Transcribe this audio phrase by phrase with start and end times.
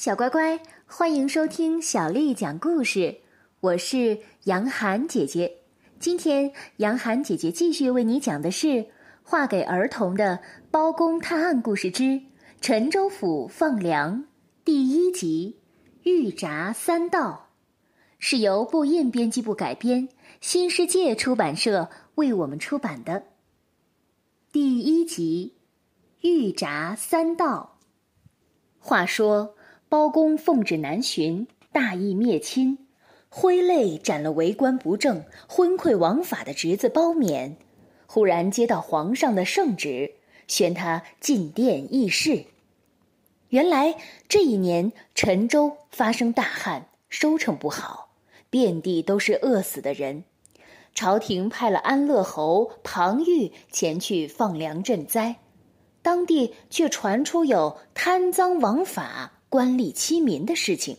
[0.00, 3.18] 小乖乖，欢迎收听小丽讲故事。
[3.60, 5.58] 我是杨涵姐姐。
[5.98, 8.66] 今天，杨涵姐姐继续为你讲的是
[9.22, 10.40] 《画给儿童的
[10.70, 12.22] 包公探案故事之
[12.62, 14.20] 陈州府放粮》
[14.64, 15.58] 第一集
[16.10, 17.50] 《玉札三道》，
[18.18, 20.08] 是由布印编辑部改编，
[20.40, 23.24] 新世界出版社为我们出版的。
[24.50, 25.56] 第一集
[26.26, 27.76] 《玉札三道》。
[28.78, 29.56] 话说。
[29.90, 32.78] 包公奉旨南巡，大义灭亲，
[33.28, 37.56] 挥泪斩了为官不正、昏聩枉法的侄子包勉。
[38.06, 40.12] 忽然接到皇上的圣旨，
[40.46, 42.44] 宣他进殿议事。
[43.48, 43.96] 原来
[44.28, 48.10] 这一年陈州发生大旱，收成不好，
[48.48, 50.22] 遍地都是饿死的人。
[50.94, 55.40] 朝廷派了安乐侯庞玉前去放粮赈灾，
[56.00, 59.32] 当地却传出有贪赃枉法。
[59.50, 60.96] 官吏欺民的事情，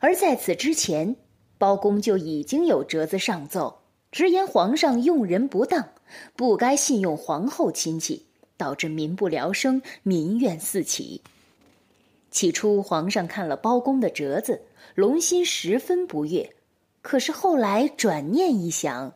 [0.00, 1.14] 而在此之前，
[1.58, 5.90] 包公就已经有折子上奏，直言皇上用人不当，
[6.34, 8.24] 不该信用皇后亲戚，
[8.56, 11.20] 导致民不聊生，民怨四起。
[12.30, 14.62] 起初，皇上看了包公的折子，
[14.94, 16.54] 龙心十分不悦，
[17.02, 19.12] 可是后来转念一想，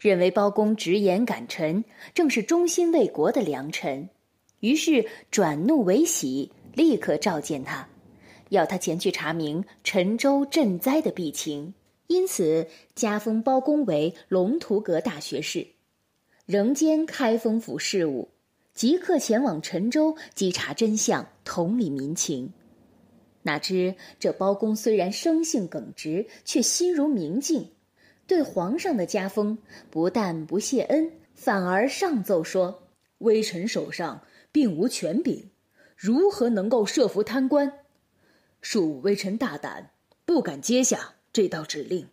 [0.00, 1.84] 认为包公直言敢臣，
[2.14, 4.08] 正是忠心为国的良臣，
[4.60, 6.50] 于是转怒为喜。
[6.74, 7.88] 立刻召见他，
[8.48, 11.74] 要他前去查明陈州赈灾的弊情。
[12.08, 15.66] 因此，加封包公为龙图阁大学士，
[16.44, 18.28] 仍兼开封府事务，
[18.74, 22.52] 即刻前往陈州稽查真相，统理民情。
[23.44, 27.70] 哪知这包公虽然生性耿直，却心如明镜，
[28.26, 29.56] 对皇上的加封
[29.90, 32.82] 不但不谢恩，反而上奏说
[33.18, 35.48] ：“微臣手上并无权柄。”
[36.02, 37.78] 如何能够设伏贪官？
[38.60, 39.92] 恕微臣大胆，
[40.24, 42.08] 不敢接下这道指令。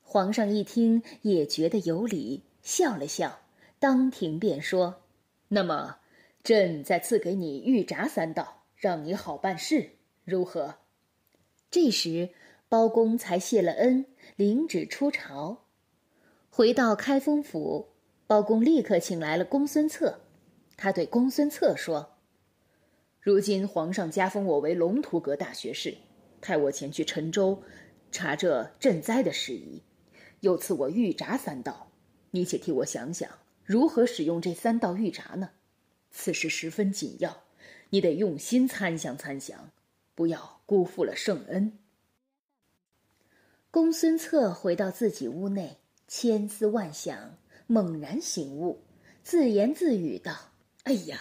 [0.00, 3.40] 皇上一听，也觉得有理，笑了笑，
[3.78, 5.02] 当庭便说
[5.48, 5.98] ：“那么，
[6.42, 9.90] 朕再赐给你玉札三道，让你好办事，
[10.24, 10.76] 如何？”
[11.70, 12.30] 这时，
[12.66, 14.06] 包公才谢了恩，
[14.36, 15.66] 领旨出朝。
[16.48, 17.90] 回到开封府，
[18.26, 20.20] 包公立刻请来了公孙策。
[20.78, 22.15] 他对公孙策说。
[23.26, 25.96] 如今皇上加封我为龙图阁大学士，
[26.40, 27.60] 派我前去陈州
[28.12, 29.82] 查这赈灾的事宜，
[30.42, 31.90] 又赐我玉札三道。
[32.30, 33.28] 你且替我想想，
[33.64, 35.50] 如何使用这三道玉札呢？
[36.12, 37.42] 此事十分紧要，
[37.90, 39.72] 你得用心参详参详，
[40.14, 41.80] 不要辜负了圣恩。
[43.72, 48.84] 公孙策回到自己屋内，千思万想，猛然醒悟，
[49.24, 50.52] 自言自语道
[50.84, 51.20] ：“哎呀！”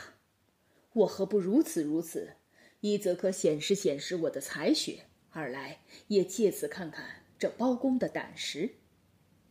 [0.95, 2.35] 我何不如此如此？
[2.79, 8.75] 一则可显示显示我的才学，二来也借此看看这包公的胆识。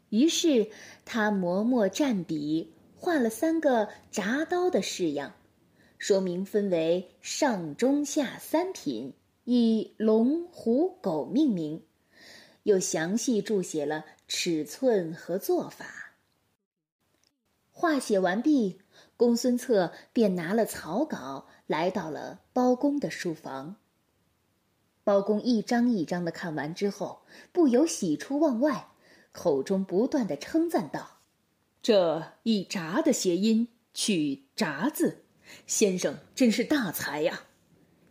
[0.09, 0.71] 于是
[1.05, 5.35] 他磨墨蘸笔，画了三个铡刀的式样，
[5.99, 9.13] 说明分为上中下三品，
[9.45, 11.85] 以龙、虎、狗命名，
[12.63, 16.15] 又详细注写了尺寸和做法。
[17.71, 18.81] 画写完毕。
[19.17, 23.77] 公孙策便拿了草稿，来到了包公的书房。
[25.05, 28.89] 包公一张一张的看完之后，不由喜出望外，
[29.33, 31.19] 口中不断的称赞道
[31.83, 35.25] ：“这一札的谐音取札字，
[35.67, 37.43] 先生真是大才呀！”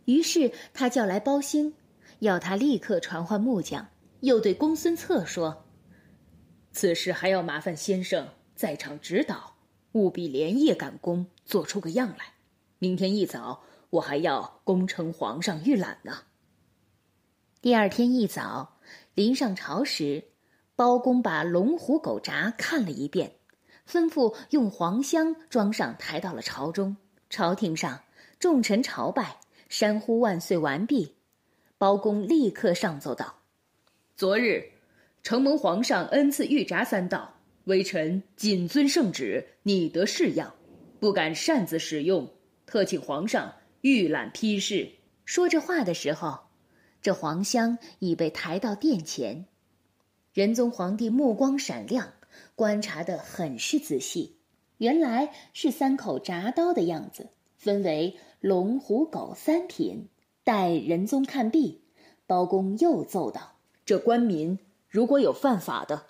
[0.06, 1.74] 于是他叫来包兴，
[2.20, 3.88] 要他立刻传唤木匠，
[4.20, 5.64] 又对公孙策说
[6.72, 9.53] ：“此事还要麻烦先生在场指导。”
[9.94, 12.34] 务必连夜赶工，做出个样来。
[12.78, 16.24] 明天一早，我还要恭称皇上御览呢。
[17.60, 18.80] 第二天一早，
[19.14, 20.24] 临上朝时，
[20.76, 23.36] 包公把龙虎狗札看了一遍，
[23.88, 26.96] 吩咐用黄香装上，抬到了朝中。
[27.30, 28.02] 朝廷上，
[28.38, 29.38] 众臣朝拜，
[29.68, 31.14] 山呼万岁完毕。
[31.78, 33.36] 包公立刻上奏道
[34.16, 34.72] ：“昨日，
[35.22, 37.33] 承蒙皇上恩赐御札三道。”
[37.64, 40.54] 微臣谨遵圣旨，拟得式样，
[41.00, 42.28] 不敢擅自使用，
[42.66, 44.92] 特请皇上御览批示。
[45.24, 46.40] 说这话的时候，
[47.00, 49.46] 这黄香已被抬到殿前。
[50.34, 52.12] 仁宗皇帝目光闪亮，
[52.54, 54.36] 观察得很是仔细，
[54.76, 60.08] 原来是三口铡刀的样子，分为龙、虎、狗三品。
[60.42, 61.80] 待仁宗看毕，
[62.26, 63.56] 包公又奏道
[63.86, 64.58] ：“这官民
[64.90, 66.04] 如果有犯法的。”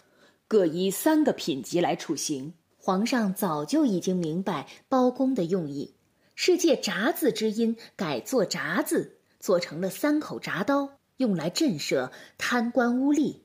[0.46, 2.55] 各依三个品级来处刑。
[2.76, 5.94] 皇上早就已经明白包公的用意，
[6.35, 13.38] 是借“铡”字之音改作“铡”字，做成了三口铡刀，用来震慑贪官污吏，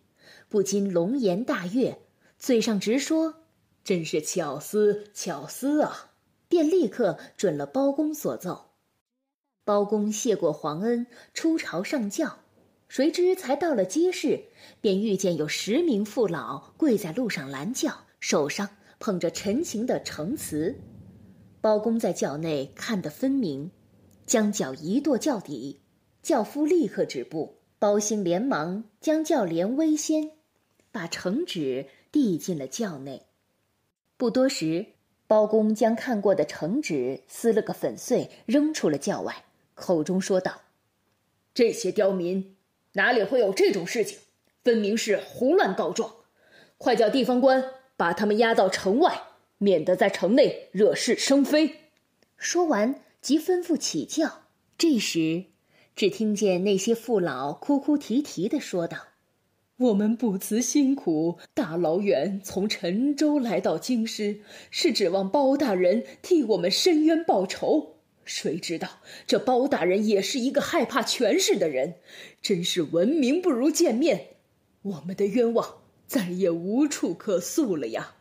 [0.50, 2.02] 不禁龙颜大悦，
[2.38, 3.44] 嘴上直说
[3.86, 6.12] ：“真是巧思巧思啊！”
[6.50, 8.72] 便立刻准了包公所奏。
[9.64, 12.40] 包公谢过皇恩，出朝上轿，
[12.90, 14.46] 谁知才到了街市，
[14.82, 18.68] 便遇见有十名父老跪在路上拦轿，手上
[19.00, 20.76] 捧着陈情的呈词。
[21.62, 23.70] 包公在轿内看得分明，
[24.26, 25.82] 将脚一跺轿底，
[26.24, 27.60] 轿夫立刻止步。
[27.78, 30.32] 包兴连忙将轿帘微掀，
[30.92, 33.28] 把呈纸递进了轿内。
[34.18, 34.86] 不多时，
[35.28, 39.46] 包公将看过的呈纸撕了个粉碎，扔出了轿外，
[39.76, 40.64] 口中说道
[41.54, 42.58] ：“这些刁民
[42.94, 44.18] 哪里会有这种事情？
[44.64, 46.14] 分明是胡乱告状！
[46.78, 47.64] 快叫地方官
[47.96, 49.24] 把他们押到城外。”
[49.62, 51.92] 免得在城内惹是生非。
[52.38, 54.44] 说完，即吩咐起轿。
[54.78, 55.48] 这时，
[55.98, 58.98] 只听见那些父老哭哭啼啼的说道
[59.76, 64.40] ：“我们不辞辛苦，大老远从陈州来到京师，
[64.72, 67.99] 是指望包大人替我们伸冤报仇。
[68.32, 71.96] 谁知道这包大人也是一个害怕权势的人，
[72.44, 74.36] 真是闻名不如见面。
[74.84, 78.18] 我们的冤枉再也无处可诉了呀！”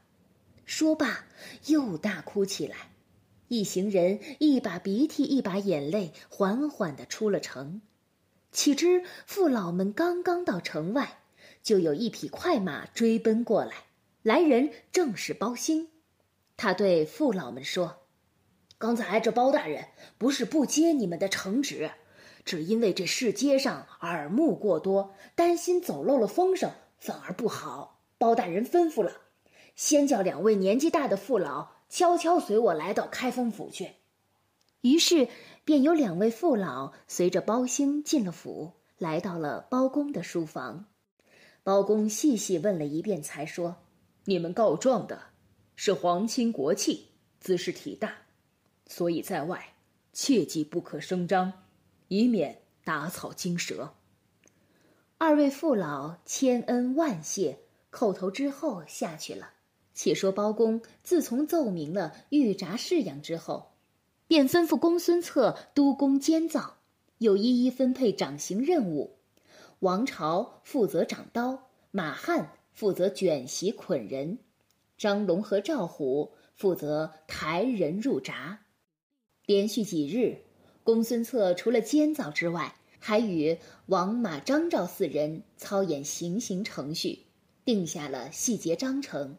[0.64, 1.26] 说罢，
[1.66, 2.92] 又大哭起来。
[3.48, 7.82] 一行人一把鼻涕一把眼泪，缓缓的出了城。
[8.50, 11.18] 岂知父老们刚刚到城外，
[11.62, 13.74] 就有一匹快马追奔过来。
[14.22, 15.88] 来人正是包兴。
[16.56, 18.07] 他对父老们说
[18.78, 19.86] ：“刚才这包大人
[20.16, 21.90] 不是不接你们的呈旨，
[22.44, 28.00] 只因为这市街上耳目过多，担心走漏了风声，反而不好。
[28.18, 29.12] 包大人吩咐了。”
[29.74, 33.92] 先叫两位年纪大的父老悄悄随我来到开封府去。
[34.80, 35.28] 于是，
[35.64, 40.86] 便有两位父老随着包兴进了府，来到了包公的书房。
[41.62, 43.76] 包公细细问了一遍，才说
[44.26, 45.20] ：“你们告状的
[45.76, 47.08] 是皇亲国戚，
[47.40, 48.12] 姿势体大，
[48.88, 49.74] 所以在外
[50.12, 51.52] 切记不可声张，
[52.08, 53.94] 以免打草惊蛇。”
[55.18, 57.58] 二位父老千恩万谢，
[57.92, 59.50] 叩头之后下去了。
[59.94, 63.72] 且说包公自从奏明了御札式样之后，
[64.28, 66.76] 便吩咐公孙策督工监造，
[67.18, 69.16] 又一一分配掌刑任务。
[69.80, 74.38] 王朝负责掌刀，马汉负责卷席捆人，
[74.96, 78.60] 张龙和赵虎负责抬人入闸。
[79.48, 80.42] 连续几日，
[80.84, 83.56] 公孙策除了监造之外，还与
[83.86, 87.20] 王马张赵四人操演行刑程序，
[87.64, 89.38] 定下了细节章程。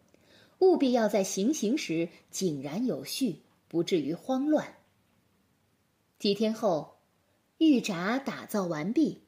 [0.57, 4.77] 务必要在行刑时井然有序，不至于慌乱。
[6.17, 6.97] 几天后，
[7.59, 9.21] 玉闸打造完毕，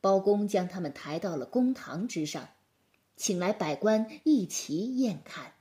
[0.00, 2.48] 包公将他们抬到了公堂之上，
[3.16, 5.53] 请来百官一齐验看。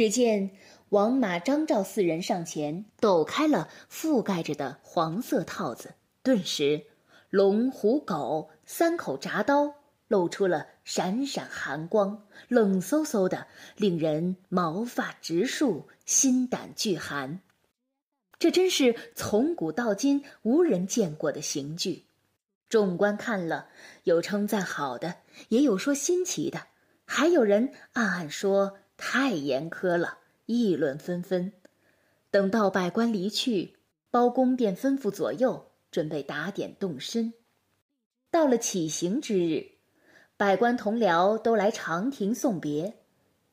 [0.00, 0.52] 只见
[0.88, 5.92] 王马张赵四人上前抖开了覆盖着的黄色套子，
[6.22, 6.86] 顿时，
[7.28, 9.74] 龙虎狗三口铡刀。
[10.08, 17.40] 露出了闪闪寒光，冷飕飕的，令人毛发直竖，心胆俱寒。
[18.38, 22.06] 这真是从古到今无人见过的刑具。
[22.70, 23.68] 众官看了，
[24.04, 25.16] 有称赞好的，
[25.50, 26.68] 也有说新奇的，
[27.04, 31.50] 还有人暗暗说太严苛了，议论纷纷。
[32.30, 33.78] 等到百官离去，
[34.10, 37.32] 包公便吩咐左右准备打点动身。
[38.30, 39.66] 到了起行之日。
[40.36, 42.98] 百官同僚都来长亭送别，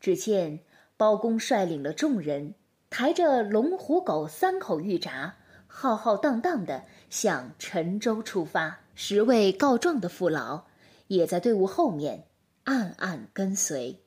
[0.01, 0.59] 只见
[0.97, 2.53] 包公率领了众人，
[2.89, 5.33] 抬着龙虎狗三口玉札，
[5.65, 8.79] 浩浩荡荡的向陈州出发。
[8.95, 10.65] 十位告状的父老
[11.07, 12.25] 也在队伍后面
[12.65, 14.03] 暗暗跟随。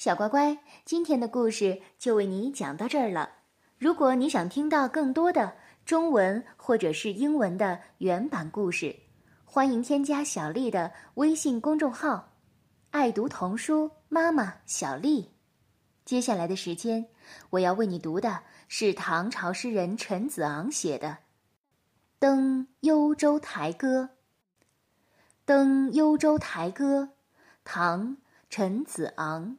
[0.00, 3.28] 小乖乖，今天的故事就为你讲到这儿了。
[3.76, 8.96] 如果你想听到更多的中文或者是英文的原版故事，
[9.44, 12.32] 欢迎添加小丽的微信公众号，
[12.92, 15.32] 爱读童书妈妈小丽。
[16.06, 17.04] 接下来的时间，
[17.50, 21.08] 我要为你读的是唐朝诗人陈子昂写的
[22.18, 24.04] 《登幽州台歌》。
[25.44, 27.02] 《登幽州台歌》，
[27.64, 28.16] 唐·
[28.48, 29.58] 陈子昂。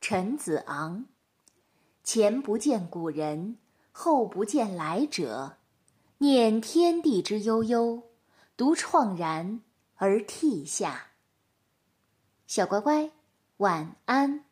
[0.00, 1.06] 陈子昂。
[2.02, 3.58] 前不见古人，
[3.92, 5.56] 后不见来者。
[6.18, 8.02] 念天地之悠悠，
[8.56, 9.60] 独怆然
[9.96, 11.08] 而涕下。
[12.46, 13.10] 小乖乖，
[13.58, 14.47] 晚安。